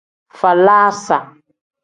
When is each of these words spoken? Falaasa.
Falaasa. 0.39 1.17